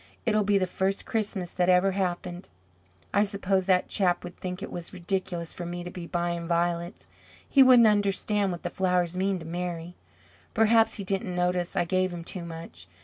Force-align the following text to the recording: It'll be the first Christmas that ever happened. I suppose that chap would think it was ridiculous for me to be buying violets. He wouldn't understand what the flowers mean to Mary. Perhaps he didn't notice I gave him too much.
It'll 0.25 0.43
be 0.43 0.57
the 0.57 0.65
first 0.65 1.05
Christmas 1.05 1.53
that 1.53 1.69
ever 1.69 1.91
happened. 1.91 2.49
I 3.13 3.21
suppose 3.21 3.67
that 3.67 3.87
chap 3.87 4.23
would 4.23 4.35
think 4.35 4.63
it 4.63 4.71
was 4.71 4.93
ridiculous 4.93 5.53
for 5.53 5.63
me 5.63 5.83
to 5.83 5.91
be 5.91 6.07
buying 6.07 6.47
violets. 6.47 7.05
He 7.47 7.61
wouldn't 7.61 7.87
understand 7.87 8.51
what 8.51 8.63
the 8.63 8.71
flowers 8.71 9.15
mean 9.15 9.37
to 9.37 9.45
Mary. 9.45 9.93
Perhaps 10.55 10.95
he 10.95 11.03
didn't 11.03 11.35
notice 11.35 11.75
I 11.75 11.85
gave 11.85 12.11
him 12.11 12.23
too 12.23 12.43
much. 12.43 12.87